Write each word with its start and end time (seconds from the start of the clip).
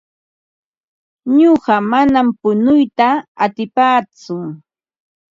Nuqa 1.35 1.75
manam 1.91 2.27
punuyta 2.39 3.07
atipaatsu. 3.43 4.35